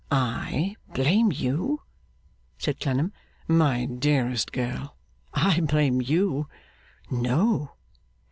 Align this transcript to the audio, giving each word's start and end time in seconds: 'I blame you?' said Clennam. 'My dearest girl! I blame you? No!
'I 0.09 0.77
blame 0.95 1.31
you?' 1.31 1.81
said 2.57 2.79
Clennam. 2.79 3.13
'My 3.47 3.85
dearest 3.85 4.51
girl! 4.51 4.95
I 5.31 5.59
blame 5.59 6.01
you? 6.01 6.47
No! 7.11 7.73